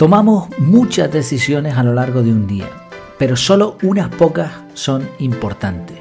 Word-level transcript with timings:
Tomamos 0.00 0.48
muchas 0.58 1.12
decisiones 1.12 1.76
a 1.76 1.82
lo 1.82 1.92
largo 1.92 2.22
de 2.22 2.32
un 2.32 2.46
día, 2.46 2.70
pero 3.18 3.36
solo 3.36 3.76
unas 3.82 4.08
pocas 4.08 4.50
son 4.72 5.06
importantes. 5.18 5.98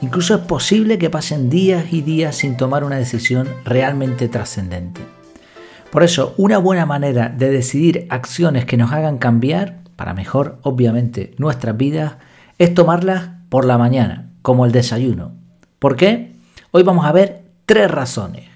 Incluso 0.00 0.36
es 0.36 0.42
posible 0.42 0.98
que 0.98 1.10
pasen 1.10 1.50
días 1.50 1.92
y 1.92 2.02
días 2.02 2.36
sin 2.36 2.56
tomar 2.56 2.84
una 2.84 2.94
decisión 2.94 3.48
realmente 3.64 4.28
trascendente. 4.28 5.00
Por 5.90 6.04
eso, 6.04 6.32
una 6.36 6.58
buena 6.58 6.86
manera 6.86 7.28
de 7.28 7.50
decidir 7.50 8.06
acciones 8.08 8.66
que 8.66 8.76
nos 8.76 8.92
hagan 8.92 9.18
cambiar, 9.18 9.80
para 9.96 10.14
mejor 10.14 10.60
obviamente 10.62 11.34
nuestras 11.36 11.76
vidas, 11.76 12.12
es 12.60 12.72
tomarlas 12.72 13.30
por 13.48 13.64
la 13.64 13.78
mañana, 13.78 14.30
como 14.42 14.64
el 14.64 14.70
desayuno. 14.70 15.32
¿Por 15.80 15.96
qué? 15.96 16.36
Hoy 16.70 16.84
vamos 16.84 17.04
a 17.04 17.10
ver 17.10 17.42
tres 17.66 17.90
razones. 17.90 18.53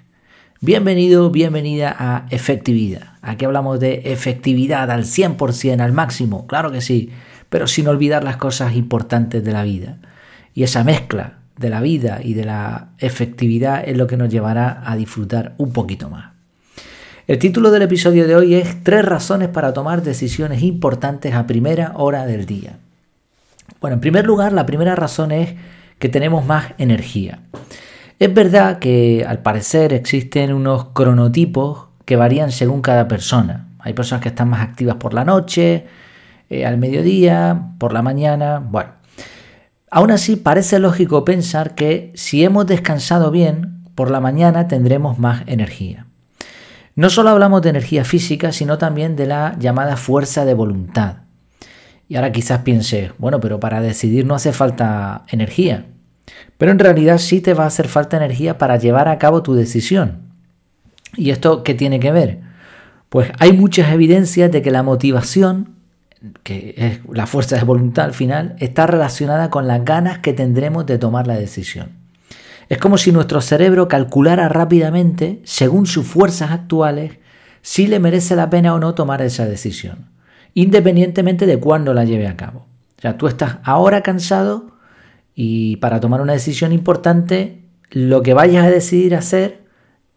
Bienvenido, 0.60 1.30
bienvenida 1.30 1.94
a 1.96 2.26
Efectividad. 2.30 3.12
Aquí 3.22 3.44
hablamos 3.44 3.78
de 3.78 4.02
efectividad 4.06 4.90
al 4.90 5.04
100%, 5.04 5.80
al 5.80 5.92
máximo, 5.92 6.48
claro 6.48 6.72
que 6.72 6.80
sí, 6.80 7.12
pero 7.48 7.68
sin 7.68 7.86
olvidar 7.86 8.24
las 8.24 8.38
cosas 8.38 8.74
importantes 8.74 9.44
de 9.44 9.52
la 9.52 9.62
vida. 9.62 9.98
Y 10.54 10.64
esa 10.64 10.82
mezcla 10.82 11.34
de 11.56 11.70
la 11.70 11.80
vida 11.80 12.18
y 12.24 12.34
de 12.34 12.44
la 12.44 12.88
efectividad 12.98 13.88
es 13.88 13.96
lo 13.96 14.08
que 14.08 14.16
nos 14.16 14.30
llevará 14.30 14.82
a 14.84 14.96
disfrutar 14.96 15.54
un 15.58 15.72
poquito 15.72 16.10
más. 16.10 16.32
El 17.28 17.38
título 17.38 17.70
del 17.70 17.82
episodio 17.82 18.26
de 18.26 18.34
hoy 18.34 18.56
es 18.56 18.82
Tres 18.82 19.04
razones 19.04 19.50
para 19.50 19.72
tomar 19.72 20.02
decisiones 20.02 20.64
importantes 20.64 21.34
a 21.34 21.46
primera 21.46 21.92
hora 21.94 22.26
del 22.26 22.46
día. 22.46 22.78
Bueno, 23.80 23.94
en 23.94 24.00
primer 24.00 24.26
lugar, 24.26 24.52
la 24.52 24.66
primera 24.66 24.96
razón 24.96 25.30
es 25.30 25.54
que 26.00 26.08
tenemos 26.08 26.44
más 26.44 26.72
energía. 26.78 27.42
Es 28.18 28.34
verdad 28.34 28.80
que 28.80 29.24
al 29.26 29.42
parecer 29.42 29.92
existen 29.92 30.52
unos 30.52 30.86
cronotipos 30.86 31.86
que 32.04 32.16
varían 32.16 32.50
según 32.50 32.82
cada 32.82 33.06
persona. 33.06 33.68
Hay 33.78 33.92
personas 33.92 34.22
que 34.22 34.30
están 34.30 34.48
más 34.48 34.60
activas 34.60 34.96
por 34.96 35.14
la 35.14 35.24
noche, 35.24 35.86
eh, 36.50 36.66
al 36.66 36.78
mediodía, 36.78 37.74
por 37.78 37.92
la 37.92 38.02
mañana. 38.02 38.58
Bueno, 38.58 38.90
aún 39.88 40.10
así 40.10 40.34
parece 40.34 40.80
lógico 40.80 41.24
pensar 41.24 41.76
que 41.76 42.12
si 42.16 42.42
hemos 42.42 42.66
descansado 42.66 43.30
bien, 43.30 43.84
por 43.94 44.10
la 44.10 44.18
mañana 44.18 44.66
tendremos 44.66 45.20
más 45.20 45.44
energía. 45.46 46.06
No 46.96 47.10
solo 47.10 47.30
hablamos 47.30 47.62
de 47.62 47.70
energía 47.70 48.04
física, 48.04 48.50
sino 48.50 48.78
también 48.78 49.14
de 49.14 49.26
la 49.26 49.54
llamada 49.60 49.96
fuerza 49.96 50.44
de 50.44 50.54
voluntad. 50.54 51.18
Y 52.08 52.16
ahora 52.16 52.32
quizás 52.32 52.62
piense, 52.62 53.12
bueno, 53.18 53.38
pero 53.38 53.60
para 53.60 53.80
decidir 53.80 54.26
no 54.26 54.34
hace 54.34 54.52
falta 54.52 55.22
energía. 55.28 55.86
Pero 56.56 56.72
en 56.72 56.78
realidad 56.78 57.18
sí 57.18 57.40
te 57.40 57.54
va 57.54 57.64
a 57.64 57.68
hacer 57.68 57.88
falta 57.88 58.16
energía 58.16 58.58
para 58.58 58.76
llevar 58.76 59.08
a 59.08 59.18
cabo 59.18 59.42
tu 59.42 59.54
decisión. 59.54 60.22
¿Y 61.16 61.30
esto 61.30 61.62
qué 61.62 61.74
tiene 61.74 62.00
que 62.00 62.12
ver? 62.12 62.40
Pues 63.08 63.30
hay 63.38 63.52
muchas 63.52 63.92
evidencias 63.92 64.50
de 64.50 64.60
que 64.60 64.70
la 64.70 64.82
motivación, 64.82 65.74
que 66.42 66.74
es 66.76 67.00
la 67.10 67.26
fuerza 67.26 67.56
de 67.56 67.64
voluntad 67.64 68.06
al 68.06 68.14
final, 68.14 68.56
está 68.58 68.86
relacionada 68.86 69.50
con 69.50 69.66
las 69.66 69.84
ganas 69.84 70.18
que 70.18 70.32
tendremos 70.32 70.84
de 70.86 70.98
tomar 70.98 71.26
la 71.26 71.38
decisión. 71.38 71.90
Es 72.68 72.78
como 72.78 72.98
si 72.98 73.12
nuestro 73.12 73.40
cerebro 73.40 73.88
calculara 73.88 74.48
rápidamente, 74.48 75.40
según 75.44 75.86
sus 75.86 76.06
fuerzas 76.06 76.50
actuales, 76.50 77.18
si 77.62 77.86
le 77.86 77.98
merece 77.98 78.36
la 78.36 78.50
pena 78.50 78.74
o 78.74 78.78
no 78.78 78.94
tomar 78.94 79.22
esa 79.22 79.46
decisión, 79.46 80.10
independientemente 80.54 81.46
de 81.46 81.58
cuándo 81.58 81.94
la 81.94 82.04
lleve 82.04 82.26
a 82.26 82.36
cabo. 82.36 82.66
O 82.98 83.00
sea, 83.00 83.16
tú 83.16 83.26
estás 83.26 83.58
ahora 83.64 84.02
cansado, 84.02 84.77
y 85.40 85.76
para 85.76 86.00
tomar 86.00 86.20
una 86.20 86.32
decisión 86.32 86.72
importante, 86.72 87.62
lo 87.90 88.24
que 88.24 88.34
vayas 88.34 88.66
a 88.66 88.70
decidir 88.70 89.14
hacer, 89.14 89.62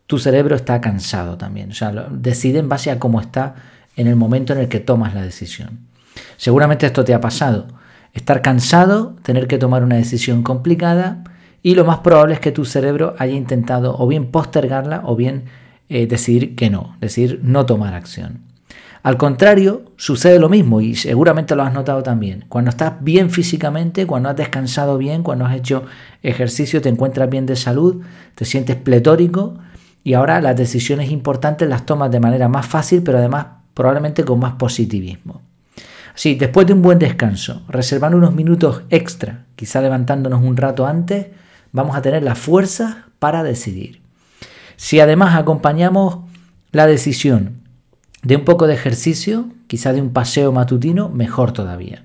tu 0.07 0.18
cerebro 0.18 0.56
está 0.56 0.81
cansado 0.81 1.38
también. 1.38 1.69
O 1.69 1.73
sea, 1.75 1.91
decide 2.09 2.57
en 2.57 2.68
base 2.68 2.90
a 2.90 2.97
cómo 2.97 3.22
está 3.22 3.53
en 3.95 4.07
el 4.07 4.16
momento 4.16 4.51
en 4.53 4.57
el 4.57 4.68
que 4.68 4.79
tomas 4.79 5.13
la 5.13 5.22
decisión. 5.22 5.81
Seguramente 6.38 6.88
esto 6.88 7.03
te 7.03 7.13
ha 7.13 7.22
pasado. 7.22 7.68
Estar 8.13 8.41
cansado, 8.41 9.16
tener 9.22 9.45
que 9.45 9.59
tomar 9.59 9.84
una 9.84 9.97
decisión 9.97 10.41
complicada 10.41 11.24
y 11.62 11.75
lo 11.75 11.85
más 11.85 12.00
probable 12.00 12.34
es 12.34 12.40
que 12.40 12.51
tu 12.51 12.66
cerebro 12.66 13.13
haya 13.19 13.35
intentado 13.35 13.95
o 14.00 14.07
bien 14.07 14.31
postergarla 14.31 15.03
o 15.06 15.16
bien 15.16 15.44
eh, 15.90 16.07
decidir 16.07 16.56
que 16.56 16.72
no, 16.72 16.97
decidir 17.00 17.41
no 17.44 17.68
tomar 17.68 17.94
acción. 17.94 18.50
Al 19.03 19.17
contrario, 19.17 19.84
sucede 19.95 20.38
lo 20.39 20.47
mismo 20.47 20.79
y 20.79 20.95
seguramente 20.95 21.56
lo 21.56 21.63
has 21.63 21.73
notado 21.73 22.03
también. 22.03 22.45
Cuando 22.50 22.69
estás 22.69 22.94
bien 23.01 23.31
físicamente, 23.31 24.06
cuando 24.06 24.29
has 24.29 24.35
descansado 24.35 24.97
bien, 25.00 25.23
cuando 25.23 25.45
has 25.45 25.56
hecho 25.56 25.85
ejercicio, 26.22 26.81
te 26.81 26.89
encuentras 26.89 27.29
bien 27.29 27.47
de 27.47 27.56
salud, 27.56 28.03
te 28.35 28.45
sientes 28.45 28.75
pletórico 28.75 29.56
y 30.03 30.13
ahora 30.13 30.39
las 30.39 30.56
decisiones 30.56 31.09
importantes 31.09 31.67
las 31.67 31.85
tomas 31.85 32.12
de 32.12 32.19
manera 32.19 32.47
más 32.47 32.67
fácil, 32.67 33.01
pero 33.01 33.17
además 33.17 33.47
probablemente 33.73 34.23
con 34.23 34.39
más 34.39 34.53
positivismo. 34.53 35.41
Así, 36.13 36.35
después 36.35 36.68
de 36.68 36.73
un 36.73 36.83
buen 36.83 37.00
descanso, 37.00 37.63
reservando 37.69 38.18
unos 38.18 38.35
minutos 38.35 38.83
extra, 38.89 39.45
quizá 39.56 39.81
levantándonos 39.81 40.44
un 40.44 40.57
rato 40.57 40.85
antes, 40.85 41.28
vamos 41.72 41.95
a 41.95 42.01
tener 42.03 42.22
la 42.22 42.35
fuerza 42.35 43.06
para 43.18 43.41
decidir. 43.41 44.01
Si 44.75 45.00
además 45.00 45.35
acompañamos 45.35 46.19
la 46.72 46.85
decisión 46.85 47.60
de 48.23 48.35
un 48.35 48.45
poco 48.45 48.67
de 48.67 48.73
ejercicio, 48.73 49.47
quizá 49.67 49.93
de 49.93 50.01
un 50.01 50.11
paseo 50.11 50.51
matutino, 50.51 51.09
mejor 51.09 51.51
todavía. 51.51 52.03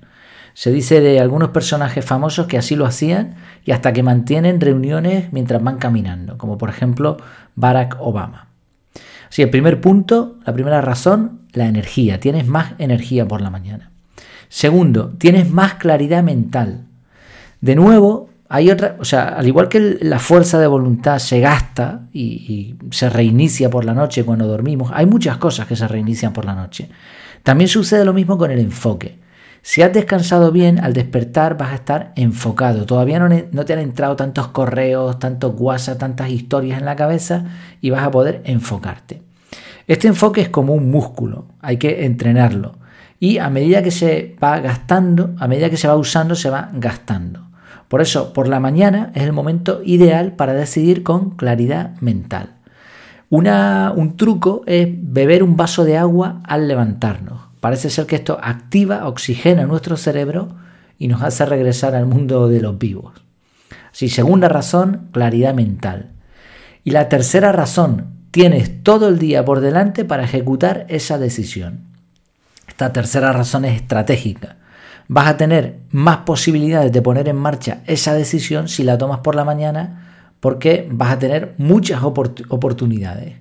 Se 0.53 0.71
dice 0.71 1.01
de 1.01 1.19
algunos 1.19 1.49
personajes 1.49 2.03
famosos 2.03 2.47
que 2.47 2.57
así 2.57 2.75
lo 2.75 2.87
hacían 2.87 3.35
y 3.63 3.71
hasta 3.71 3.93
que 3.93 4.01
mantienen 4.01 4.59
reuniones 4.59 5.31
mientras 5.31 5.63
van 5.63 5.77
caminando, 5.77 6.37
como 6.37 6.57
por 6.57 6.69
ejemplo 6.69 7.17
Barack 7.55 7.97
Obama. 7.99 8.47
Así, 9.29 9.41
el 9.43 9.49
primer 9.49 9.81
punto, 9.81 10.37
la 10.45 10.53
primera 10.53 10.81
razón, 10.81 11.41
la 11.53 11.65
energía. 11.65 12.19
Tienes 12.19 12.47
más 12.47 12.73
energía 12.79 13.27
por 13.27 13.41
la 13.41 13.49
mañana. 13.49 13.91
Segundo, 14.49 15.09
tienes 15.17 15.51
más 15.51 15.75
claridad 15.75 16.23
mental. 16.23 16.85
De 17.61 17.75
nuevo, 17.75 18.29
hay 18.49 18.71
otra, 18.71 18.95
o 18.99 19.05
sea, 19.05 19.29
al 19.29 19.47
igual 19.47 19.67
que 19.67 19.97
la 20.01 20.19
fuerza 20.19 20.57
de 20.59 20.67
voluntad 20.67 21.19
se 21.19 21.39
gasta 21.39 22.07
y, 22.13 22.75
se 22.91 23.09
reinicia 23.09 23.69
por 23.69 23.83
la 23.83 23.93
noche 23.93 24.23
cuando 24.23 24.47
dormimos, 24.47 24.91
hay 24.93 25.05
muchas 25.05 25.37
cosas 25.37 25.67
que 25.67 25.75
se 25.75 25.87
reinician 25.87 26.33
por 26.33 26.45
la 26.45 26.55
noche. 26.55 26.89
También 27.43 27.67
sucede 27.67 28.05
lo 28.05 28.13
mismo 28.13 28.37
con 28.37 28.51
el 28.51 28.59
enfoque. 28.59 29.19
Si 29.61 29.81
has 29.81 29.91
descansado 29.91 30.51
bien, 30.51 30.79
al 30.79 30.93
despertar 30.93 31.57
vas 31.57 31.71
a 31.71 31.75
estar 31.75 32.13
enfocado. 32.15 32.85
Todavía 32.85 33.19
no, 33.19 33.27
no 33.51 33.65
te 33.65 33.73
han 33.73 33.79
entrado 33.79 34.15
tantos 34.15 34.47
correos, 34.49 35.19
tantos 35.19 35.53
WhatsApp, 35.57 35.97
tantas 35.97 36.29
historias 36.29 36.79
en 36.79 36.85
la 36.85 36.95
cabeza 36.95 37.43
y 37.81 37.89
vas 37.89 38.03
a 38.03 38.11
poder 38.11 38.41
enfocarte. 38.45 39.21
Este 39.87 40.07
enfoque 40.07 40.41
es 40.41 40.49
como 40.49 40.73
un 40.73 40.89
músculo, 40.89 41.47
hay 41.61 41.77
que 41.77 42.05
entrenarlo. 42.05 42.77
Y 43.19 43.39
a 43.39 43.49
medida 43.49 43.81
que 43.81 43.91
se 43.91 44.37
va 44.41 44.59
gastando, 44.59 45.35
a 45.37 45.47
medida 45.47 45.69
que 45.69 45.77
se 45.77 45.87
va 45.87 45.95
usando, 45.95 46.35
se 46.35 46.49
va 46.49 46.69
gastando. 46.73 47.46
Por 47.87 48.01
eso, 48.01 48.33
por 48.33 48.47
la 48.47 48.59
mañana 48.59 49.11
es 49.15 49.23
el 49.23 49.31
momento 49.31 49.81
ideal 49.83 50.33
para 50.33 50.53
decidir 50.53 51.03
con 51.03 51.31
claridad 51.31 51.95
mental. 52.01 52.55
un 53.29 54.17
truco 54.17 54.63
es 54.65 54.87
beber 54.91 55.43
un 55.43 55.55
vaso 55.55 55.85
de 55.85 55.97
agua 55.97 56.41
al 56.43 56.67
levantarnos. 56.67 57.41
Parece 57.61 57.89
ser 57.89 58.05
que 58.05 58.17
esto 58.17 58.39
activa, 58.41 59.07
oxigena 59.07 59.65
nuestro 59.65 59.97
cerebro 59.97 60.49
y 60.99 61.07
nos 61.07 61.21
hace 61.21 61.45
regresar 61.45 61.95
al 61.95 62.05
mundo 62.05 62.49
de 62.49 62.61
los 62.61 62.77
vivos. 62.77 63.13
Así, 63.91 64.09
segunda 64.09 64.49
razón, 64.49 65.07
claridad 65.11 65.53
mental. 65.53 66.11
Y 66.83 66.91
la 66.91 67.09
tercera 67.09 67.51
razón, 67.51 68.07
tienes 68.31 68.83
todo 68.83 69.07
el 69.07 69.17
día 69.17 69.43
por 69.45 69.61
delante 69.61 70.05
para 70.05 70.23
ejecutar 70.23 70.85
esa 70.89 71.17
decisión. 71.17 71.85
Esta 72.67 72.93
tercera 72.93 73.31
razón 73.33 73.65
es 73.65 73.75
estratégica 73.75 74.57
vas 75.07 75.27
a 75.27 75.37
tener 75.37 75.79
más 75.91 76.17
posibilidades 76.17 76.91
de 76.91 77.01
poner 77.01 77.27
en 77.29 77.37
marcha 77.37 77.81
esa 77.85 78.13
decisión 78.13 78.67
si 78.67 78.83
la 78.83 78.97
tomas 78.97 79.19
por 79.19 79.35
la 79.35 79.45
mañana 79.45 80.33
porque 80.39 80.87
vas 80.91 81.11
a 81.11 81.19
tener 81.19 81.53
muchas 81.57 82.03
oportunidades. 82.03 83.35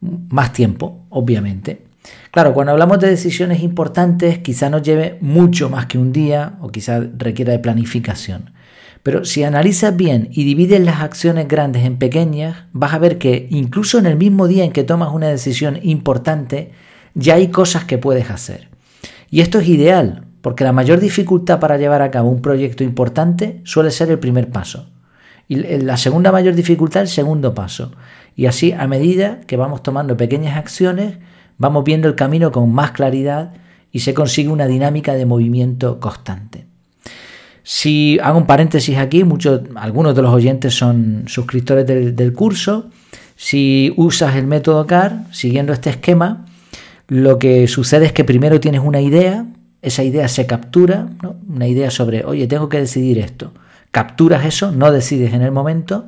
Más 0.00 0.52
tiempo, 0.52 1.04
obviamente. 1.10 1.82
Claro, 2.30 2.54
cuando 2.54 2.72
hablamos 2.72 3.00
de 3.00 3.08
decisiones 3.08 3.62
importantes, 3.62 4.38
quizá 4.38 4.70
nos 4.70 4.82
lleve 4.82 5.18
mucho 5.20 5.68
más 5.68 5.86
que 5.86 5.98
un 5.98 6.12
día 6.12 6.54
o 6.60 6.70
quizá 6.70 7.00
requiera 7.18 7.52
de 7.52 7.58
planificación. 7.58 8.52
Pero 9.02 9.24
si 9.24 9.44
analizas 9.44 9.96
bien 9.96 10.28
y 10.30 10.44
divides 10.44 10.80
las 10.80 11.00
acciones 11.00 11.48
grandes 11.48 11.84
en 11.84 11.98
pequeñas, 11.98 12.64
vas 12.72 12.94
a 12.94 12.98
ver 12.98 13.18
que 13.18 13.48
incluso 13.50 13.98
en 13.98 14.06
el 14.06 14.16
mismo 14.16 14.46
día 14.46 14.64
en 14.64 14.72
que 14.72 14.84
tomas 14.84 15.12
una 15.12 15.28
decisión 15.28 15.78
importante, 15.82 16.72
ya 17.14 17.34
hay 17.34 17.48
cosas 17.48 17.84
que 17.84 17.98
puedes 17.98 18.30
hacer. 18.30 18.68
Y 19.30 19.40
esto 19.40 19.58
es 19.58 19.68
ideal, 19.68 20.24
porque 20.42 20.64
la 20.64 20.72
mayor 20.72 21.00
dificultad 21.00 21.60
para 21.60 21.76
llevar 21.76 22.02
a 22.02 22.10
cabo 22.10 22.30
un 22.30 22.42
proyecto 22.42 22.84
importante 22.84 23.60
suele 23.64 23.90
ser 23.90 24.10
el 24.10 24.18
primer 24.18 24.50
paso. 24.50 24.88
Y 25.48 25.56
la 25.56 25.96
segunda 25.96 26.30
mayor 26.30 26.54
dificultad 26.54 27.02
el 27.02 27.08
segundo 27.08 27.54
paso. 27.54 27.92
Y 28.36 28.46
así, 28.46 28.72
a 28.72 28.86
medida 28.86 29.40
que 29.46 29.56
vamos 29.56 29.82
tomando 29.82 30.16
pequeñas 30.16 30.56
acciones, 30.56 31.18
vamos 31.58 31.84
viendo 31.84 32.08
el 32.08 32.14
camino 32.14 32.52
con 32.52 32.72
más 32.72 32.92
claridad 32.92 33.52
y 33.92 34.00
se 34.00 34.14
consigue 34.14 34.48
una 34.48 34.66
dinámica 34.66 35.14
de 35.14 35.26
movimiento 35.26 35.98
constante. 35.98 36.66
Si 37.62 38.18
hago 38.22 38.38
un 38.38 38.46
paréntesis 38.46 38.96
aquí, 38.96 39.24
muchos, 39.24 39.60
algunos 39.74 40.14
de 40.14 40.22
los 40.22 40.32
oyentes 40.32 40.74
son 40.74 41.24
suscriptores 41.26 41.86
del, 41.86 42.16
del 42.16 42.32
curso. 42.32 42.88
Si 43.36 43.92
usas 43.96 44.36
el 44.36 44.46
método 44.46 44.86
CAR, 44.86 45.24
siguiendo 45.32 45.72
este 45.72 45.90
esquema, 45.90 46.46
lo 47.08 47.38
que 47.38 47.66
sucede 47.66 48.06
es 48.06 48.12
que 48.12 48.24
primero 48.24 48.60
tienes 48.60 48.82
una 48.82 49.00
idea, 49.00 49.46
esa 49.82 50.02
idea 50.02 50.28
se 50.28 50.46
captura, 50.46 51.08
una 51.48 51.66
idea 51.66 51.90
sobre, 51.90 52.24
oye, 52.24 52.46
tengo 52.46 52.68
que 52.68 52.78
decidir 52.78 53.18
esto. 53.18 53.52
Capturas 53.90 54.44
eso, 54.44 54.72
no 54.72 54.92
decides 54.92 55.32
en 55.32 55.42
el 55.42 55.52
momento 55.52 56.06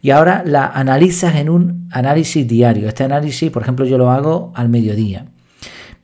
y 0.00 0.10
ahora 0.10 0.42
la 0.44 0.66
analizas 0.66 1.36
en 1.36 1.48
un 1.48 1.88
análisis 1.92 2.46
diario. 2.46 2.88
Este 2.88 3.04
análisis, 3.04 3.50
por 3.50 3.62
ejemplo, 3.62 3.84
yo 3.84 3.98
lo 3.98 4.10
hago 4.10 4.52
al 4.56 4.68
mediodía. 4.68 5.26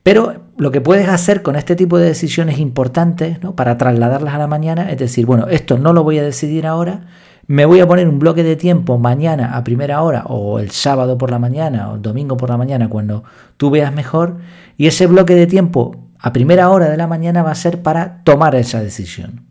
Pero 0.05 0.43
lo 0.56 0.70
que 0.70 0.81
puedes 0.81 1.08
hacer 1.08 1.43
con 1.43 1.56
este 1.56 1.75
tipo 1.75 1.99
de 1.99 2.06
decisiones 2.06 2.58
importantes 2.58 3.43
¿no? 3.43 3.56
para 3.56 3.76
trasladarlas 3.76 4.34
a 4.34 4.38
la 4.38 4.46
mañana 4.46 4.90
es 4.90 4.99
decir, 4.99 5.26
bueno, 5.26 5.49
esto 5.49 5.78
no 5.78 5.93
lo 5.93 6.04
voy 6.04 6.19
a 6.19 6.22
decidir 6.22 6.66
ahora, 6.66 7.06
me 7.46 7.64
voy 7.64 7.81
a 7.81 7.87
poner 7.87 8.08
un 8.08 8.19
bloque 8.19 8.44
de 8.44 8.56
tiempo 8.56 8.99
mañana 8.99 9.56
a 9.56 9.64
primera 9.64 10.02
hora 10.02 10.25
o 10.26 10.61
el 10.61 10.70
sábado 10.70 11.19
por 11.19 11.31
la 11.31 11.38
mañana 11.38 11.90
o 11.90 11.96
el 11.96 12.02
domingo 12.02 12.37
por 12.37 12.50
la 12.50 12.56
mañana 12.56 12.88
cuando 12.88 13.25
tú 13.56 13.70
veas 13.70 13.93
mejor 13.93 14.37
y 14.76 14.87
ese 14.87 15.06
bloque 15.06 15.34
de 15.34 15.46
tiempo 15.46 16.07
a 16.19 16.32
primera 16.32 16.70
hora 16.70 16.88
de 16.88 16.97
la 16.97 17.06
mañana 17.06 17.43
va 17.43 17.53
a 17.53 17.56
ser 17.56 17.82
para 17.82 18.23
tomar 18.25 18.55
esa 18.55 18.82
decisión. 18.82 19.47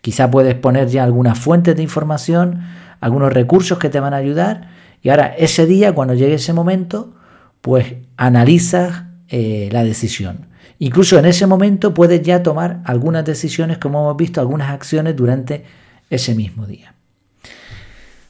Quizá 0.00 0.30
puedes 0.30 0.54
poner 0.54 0.88
ya 0.88 1.04
algunas 1.04 1.38
fuentes 1.38 1.76
de 1.76 1.82
información, 1.82 2.62
algunos 3.00 3.32
recursos 3.32 3.78
que 3.78 3.90
te 3.90 4.00
van 4.00 4.14
a 4.14 4.18
ayudar 4.18 4.70
y 5.02 5.10
ahora 5.10 5.34
ese 5.36 5.66
día 5.66 5.94
cuando 5.94 6.14
llegue 6.14 6.34
ese 6.34 6.52
momento 6.52 7.14
pues 7.60 7.94
analizas 8.16 9.04
eh, 9.28 9.68
la 9.72 9.84
decisión. 9.84 10.46
Incluso 10.78 11.18
en 11.18 11.26
ese 11.26 11.46
momento 11.46 11.92
puedes 11.92 12.22
ya 12.22 12.42
tomar 12.42 12.80
algunas 12.84 13.24
decisiones 13.24 13.78
como 13.78 14.00
hemos 14.00 14.16
visto, 14.16 14.40
algunas 14.40 14.70
acciones 14.70 15.14
durante 15.14 15.64
ese 16.08 16.34
mismo 16.34 16.66
día. 16.66 16.94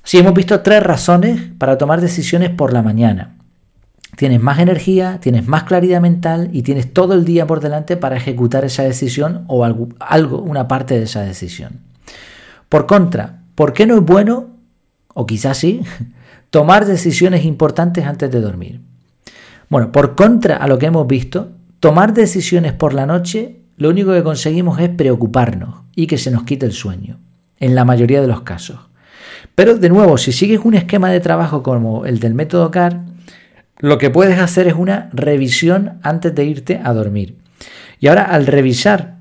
Sí, 0.02 0.18
hemos 0.18 0.34
visto 0.34 0.60
tres 0.60 0.82
razones 0.82 1.40
para 1.58 1.78
tomar 1.78 2.00
decisiones 2.00 2.50
por 2.50 2.72
la 2.72 2.82
mañana. 2.82 3.36
Tienes 4.20 4.42
más 4.42 4.58
energía, 4.58 5.18
tienes 5.18 5.48
más 5.48 5.64
claridad 5.64 6.02
mental 6.02 6.50
y 6.52 6.60
tienes 6.60 6.92
todo 6.92 7.14
el 7.14 7.24
día 7.24 7.46
por 7.46 7.60
delante 7.60 7.96
para 7.96 8.18
ejecutar 8.18 8.66
esa 8.66 8.82
decisión 8.82 9.46
o 9.46 9.64
algo, 9.64 10.42
una 10.42 10.68
parte 10.68 10.98
de 10.98 11.04
esa 11.04 11.22
decisión. 11.22 11.80
Por 12.68 12.84
contra, 12.84 13.40
¿por 13.54 13.72
qué 13.72 13.86
no 13.86 13.94
es 13.96 14.02
bueno, 14.02 14.48
o 15.14 15.24
quizás 15.24 15.56
sí, 15.56 15.80
tomar 16.50 16.84
decisiones 16.84 17.46
importantes 17.46 18.04
antes 18.04 18.30
de 18.30 18.42
dormir? 18.42 18.82
Bueno, 19.70 19.90
por 19.90 20.14
contra 20.16 20.58
a 20.58 20.68
lo 20.68 20.78
que 20.78 20.84
hemos 20.84 21.06
visto, 21.06 21.52
tomar 21.80 22.12
decisiones 22.12 22.74
por 22.74 22.92
la 22.92 23.06
noche, 23.06 23.62
lo 23.78 23.88
único 23.88 24.12
que 24.12 24.22
conseguimos 24.22 24.78
es 24.80 24.90
preocuparnos 24.90 25.76
y 25.96 26.06
que 26.06 26.18
se 26.18 26.30
nos 26.30 26.42
quite 26.42 26.66
el 26.66 26.72
sueño, 26.72 27.16
en 27.58 27.74
la 27.74 27.86
mayoría 27.86 28.20
de 28.20 28.28
los 28.28 28.42
casos. 28.42 28.80
Pero 29.54 29.78
de 29.78 29.88
nuevo, 29.88 30.18
si 30.18 30.32
sigues 30.32 30.60
un 30.62 30.74
esquema 30.74 31.08
de 31.08 31.20
trabajo 31.20 31.62
como 31.62 32.04
el 32.04 32.20
del 32.20 32.34
método 32.34 32.70
CAR, 32.70 33.08
lo 33.80 33.98
que 33.98 34.10
puedes 34.10 34.38
hacer 34.38 34.68
es 34.68 34.74
una 34.74 35.08
revisión 35.12 35.98
antes 36.02 36.34
de 36.34 36.44
irte 36.44 36.80
a 36.82 36.92
dormir. 36.92 37.36
Y 37.98 38.08
ahora 38.08 38.24
al 38.24 38.46
revisar 38.46 39.16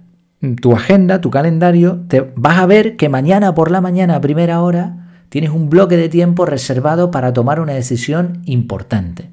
tu 0.62 0.74
agenda, 0.74 1.22
tu 1.22 1.30
calendario, 1.30 2.02
te 2.08 2.32
vas 2.36 2.60
a 2.60 2.66
ver 2.66 2.96
que 2.96 3.10
mañana 3.10 3.54
por 3.54 3.72
la 3.72 3.82
mañana 3.82 4.16
a 4.16 4.22
primera 4.22 4.62
hora 4.62 5.24
tienes 5.30 5.52
un 5.52 5.70
bloque 5.70 5.98
de 5.98 6.10
tiempo 6.10 6.46
reservado 6.46 7.12
para 7.12 7.34
tomar 7.34 7.60
una 7.60 7.74
decisión 7.74 8.42
importante. 8.46 9.30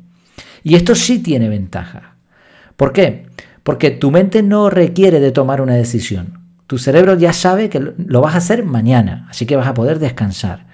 Y 0.63 0.75
esto 0.75 0.95
sí 0.95 1.21
tiene 1.21 1.49
ventaja. 1.49 2.17
¿Por 2.77 2.93
qué? 2.93 3.27
Porque 3.63 3.91
tu 3.91 4.11
mente 4.11 4.43
no 4.43 4.69
requiere 4.69 5.21
de 5.21 5.33
tomar 5.33 5.61
una 5.61 5.75
decisión. 5.75 6.41
Tu 6.67 6.79
cerebro 6.79 7.17
ya 7.17 7.33
sabe 7.33 7.69
que 7.69 7.81
lo 7.81 8.21
vas 8.21 8.35
a 8.35 8.39
hacer 8.39 8.65
mañana, 8.65 9.27
así 9.31 9.47
que 9.47 9.57
vas 9.57 9.69
a 9.69 9.75
poder 9.75 10.01
descansar. 10.01 10.67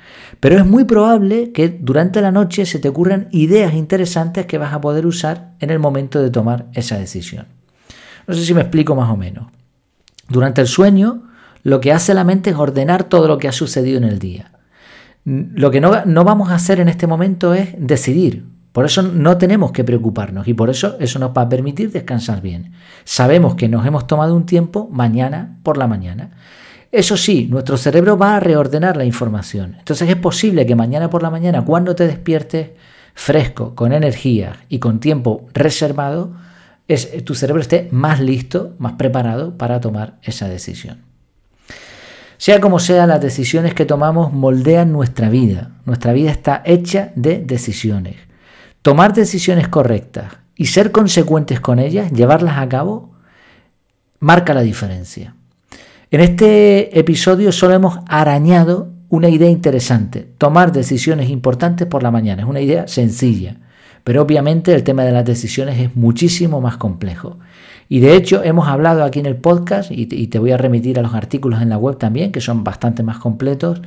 Pero 0.43 0.59
es 0.59 0.67
muy 0.67 0.83
probable 0.83 1.53
que 1.53 1.69
durante 1.69 2.21
la 2.21 2.33
noche 2.33 2.67
se 2.67 2.81
te 2.81 2.89
ocurran 2.89 3.29
ideas 3.31 3.75
interesantes 3.75 4.45
que 4.45 4.59
vas 4.59 4.75
a 4.75 4.81
poder 4.81 5.07
usar 5.07 5.53
en 5.61 5.71
el 5.71 5.79
momento 5.79 6.21
de 6.21 6.31
tomar 6.31 6.67
esa 6.75 6.99
decisión. 6.99 7.47
No 8.27 8.35
sé 8.35 8.45
si 8.45 8.53
me 8.53 8.63
explico 8.63 8.97
más 8.97 9.09
o 9.09 9.17
menos. 9.17 9.53
Durante 10.29 10.61
el 10.61 10.67
sueño, 10.67 11.29
lo 11.63 11.81
que 11.81 11.93
hace 11.93 12.13
la 12.13 12.25
mente 12.25 12.51
es 12.51 12.57
ordenar 12.57 13.05
todo 13.05 13.29
lo 13.29 13.39
que 13.39 13.47
ha 13.47 13.53
sucedido 13.53 13.99
en 13.99 14.03
el 14.03 14.19
día. 14.19 14.51
Lo 15.25 15.71
que 15.71 15.81
no, 15.81 16.05
no 16.07 16.25
vamos 16.25 16.51
a 16.51 16.57
hacer 16.57 16.81
en 16.81 16.89
este 16.89 17.07
momento 17.07 17.55
es 17.55 17.69
decidir. 17.79 18.45
Por 18.73 18.85
eso 18.85 19.03
no 19.03 19.39
tenemos 19.39 19.71
que 19.71 19.85
preocuparnos 19.85 20.49
y 20.49 20.55
por 20.55 20.71
eso 20.71 20.97
eso 20.99 21.21
nos 21.21 21.31
va 21.31 21.43
a 21.43 21.49
permitir 21.49 21.93
descansar 21.93 22.43
bien. 22.43 22.73
Sabemos 23.05 23.55
que 23.55 23.69
nos 23.69 23.87
hemos 23.87 24.09
tomado 24.09 24.35
un 24.35 24.47
tiempo 24.47 24.89
mañana 24.91 25.61
por 25.63 25.77
la 25.77 25.87
mañana. 25.87 26.33
Eso 26.93 27.17
sí, 27.17 27.49
nuestro 27.51 27.79
cerebro 27.79 28.19
va 28.19 28.37
a 28.37 28.41
reordenar 28.41 28.99
la 28.99 29.07
información. 29.07 29.77
Entonces 29.79 30.11
es 30.11 30.17
posible 30.17 30.67
que 30.67 30.75
mañana 30.75 31.09
por 31.09 31.23
la 31.23 31.31
mañana, 31.31 31.65
cuando 31.65 31.95
te 31.95 32.07
despiertes 32.07 32.69
fresco, 33.15 33.75
con 33.75 33.95
energía 33.95 34.57
y 34.69 34.79
con 34.79 35.01
tiempo 35.01 35.49
reservado, 35.55 36.35
es, 36.89 37.25
tu 37.25 37.35
cerebro 37.35 37.63
esté 37.63 37.89
más 37.93 38.21
listo, 38.21 38.75
más 38.79 38.93
preparado 38.93 39.57
para 39.57 39.81
tomar 39.81 40.19
esa 40.23 40.49
decisión. 40.51 41.01
Sea 42.37 42.61
como 42.61 42.79
sea, 42.79 43.07
las 43.07 43.23
decisiones 43.23 43.73
que 43.73 43.87
tomamos 43.87 44.35
moldean 44.35 44.93
nuestra 44.93 45.31
vida. 45.31 45.71
Nuestra 45.87 46.13
vida 46.13 46.31
está 46.31 46.63
hecha 46.67 47.13
de 47.15 47.39
decisiones. 47.39 48.17
Tomar 48.83 49.15
decisiones 49.15 49.69
correctas 49.69 50.35
y 50.57 50.67
ser 50.67 50.93
consecuentes 50.93 51.59
con 51.61 51.79
ellas, 51.79 52.13
llevarlas 52.13 52.59
a 52.59 52.69
cabo, 52.69 53.15
marca 54.19 54.53
la 54.53 54.61
diferencia. 54.61 55.37
En 56.13 56.21
este 56.21 56.99
episodio 56.99 57.53
solo 57.53 57.73
hemos 57.73 58.01
arañado 58.07 58.93
una 59.09 59.31
idea 59.31 59.49
interesante, 59.49 60.29
tomar 60.37 60.71
decisiones 60.71 61.31
importantes 61.31 61.87
por 61.87 62.03
la 62.03 62.11
mañana. 62.11 62.43
Es 62.43 62.49
una 62.51 62.61
idea 62.61 62.87
sencilla, 62.87 63.57
pero 64.05 64.21
obviamente 64.21 64.75
el 64.75 64.83
tema 64.83 65.05
de 65.05 65.13
las 65.13 65.25
decisiones 65.25 65.79
es 65.81 65.97
muchísimo 65.97 66.61
más 66.61 66.77
complejo. 66.77 67.39
Y 67.89 68.01
de 68.01 68.15
hecho 68.15 68.45
hemos 68.45 68.69
hablado 68.69 69.05
aquí 69.05 69.21
en 69.21 69.27
el 69.27 69.37
podcast, 69.37 69.91
y 69.91 70.27
te 70.27 70.39
voy 70.39 70.51
a 70.51 70.59
remitir 70.59 70.99
a 70.99 71.03
los 71.03 71.15
artículos 71.15 71.63
en 71.63 71.71
la 71.71 71.79
web 71.79 71.97
también, 71.97 72.31
que 72.31 72.43
son 72.43 72.63
bastante 72.63 73.03
más 73.03 73.17
completos, 73.17 73.81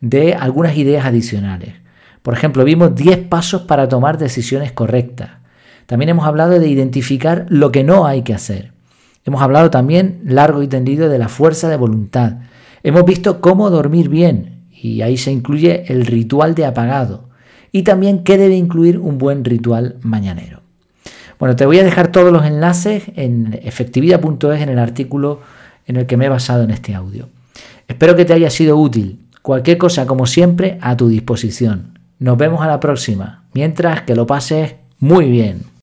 de 0.00 0.32
algunas 0.32 0.78
ideas 0.78 1.04
adicionales. 1.04 1.74
Por 2.22 2.32
ejemplo, 2.32 2.64
vimos 2.64 2.94
10 2.94 3.28
pasos 3.28 3.62
para 3.62 3.86
tomar 3.86 4.16
decisiones 4.16 4.72
correctas. 4.72 5.32
También 5.84 6.08
hemos 6.08 6.26
hablado 6.26 6.58
de 6.58 6.68
identificar 6.68 7.44
lo 7.50 7.70
que 7.70 7.84
no 7.84 8.06
hay 8.06 8.22
que 8.22 8.32
hacer. 8.32 8.75
Hemos 9.26 9.42
hablado 9.42 9.70
también 9.70 10.20
largo 10.24 10.62
y 10.62 10.68
tendido 10.68 11.08
de 11.08 11.18
la 11.18 11.28
fuerza 11.28 11.68
de 11.68 11.76
voluntad. 11.76 12.34
Hemos 12.84 13.04
visto 13.04 13.40
cómo 13.40 13.70
dormir 13.70 14.08
bien 14.08 14.66
y 14.70 15.02
ahí 15.02 15.16
se 15.16 15.32
incluye 15.32 15.84
el 15.92 16.06
ritual 16.06 16.54
de 16.54 16.64
apagado 16.64 17.28
y 17.72 17.82
también 17.82 18.22
qué 18.22 18.38
debe 18.38 18.56
incluir 18.56 18.98
un 18.98 19.18
buen 19.18 19.44
ritual 19.44 19.96
mañanero. 20.00 20.60
Bueno, 21.40 21.56
te 21.56 21.66
voy 21.66 21.80
a 21.80 21.84
dejar 21.84 22.12
todos 22.12 22.32
los 22.32 22.46
enlaces 22.46 23.02
en 23.16 23.58
efectividad.es 23.62 24.62
en 24.62 24.68
el 24.68 24.78
artículo 24.78 25.40
en 25.86 25.96
el 25.96 26.06
que 26.06 26.16
me 26.16 26.26
he 26.26 26.30
basado 26.30 26.62
en 26.62 26.70
este 26.70 26.94
audio. 26.94 27.28
Espero 27.88 28.14
que 28.14 28.24
te 28.24 28.32
haya 28.32 28.48
sido 28.48 28.76
útil. 28.76 29.26
Cualquier 29.42 29.76
cosa, 29.76 30.06
como 30.06 30.26
siempre, 30.26 30.78
a 30.80 30.96
tu 30.96 31.08
disposición. 31.08 31.98
Nos 32.20 32.38
vemos 32.38 32.62
a 32.62 32.66
la 32.66 32.80
próxima, 32.80 33.44
mientras 33.52 34.02
que 34.02 34.14
lo 34.14 34.26
pases 34.26 34.76
muy 34.98 35.28
bien. 35.30 35.75